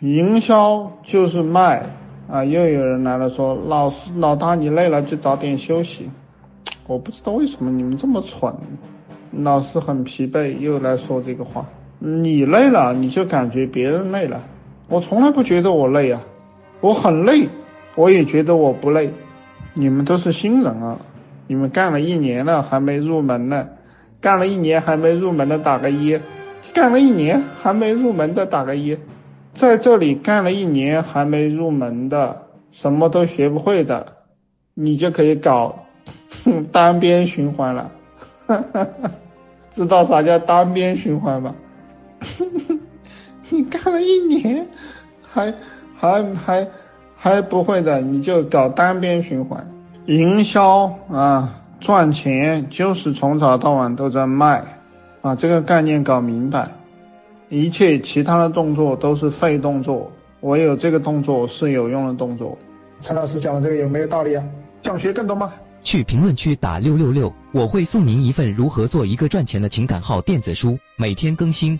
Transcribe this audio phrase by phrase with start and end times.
[0.00, 1.90] 营销就是卖
[2.30, 2.44] 啊！
[2.44, 6.08] 又有人来了说，老师老大你累了就早点休息。
[6.86, 8.54] 我不知道为什么你们这么蠢，
[9.32, 11.66] 老师很疲惫又来说这个话。
[11.98, 14.40] 你累了你就感觉别人累了，
[14.88, 16.22] 我从来不觉得我累啊，
[16.80, 17.48] 我很累，
[17.96, 19.10] 我也觉得我不累。
[19.74, 20.98] 你们都是新人啊，
[21.48, 23.66] 你们干了一年了还没入门呢，
[24.20, 26.20] 干了一年还没入门的打个一，
[26.72, 28.96] 干了一年还没入门的打个一。
[29.58, 34.14] 在这里干了一年还没入门的，什么都学不会的，
[34.72, 35.86] 你就可以搞
[36.70, 37.90] 单边循环了。
[39.74, 41.56] 知道啥叫单边循环吗？
[43.50, 44.68] 你干了一年
[45.22, 45.52] 还
[45.96, 46.68] 还还
[47.16, 49.68] 还不会的，你就搞单边循环。
[50.06, 54.62] 营销啊，赚钱就是从早到晚都在卖，
[55.20, 56.77] 把这个概念搞明白。
[57.50, 62.58] 一切其他的动作都是废动作，唯有这个动作是有用的动作。
[63.00, 64.44] 陈老师讲的这个有没有道理啊？
[64.82, 65.52] 想学更多吗？
[65.82, 71.78] 去评论区打六六六，我会送您一份如何做一个赚钱的情感号电子书，每天更新。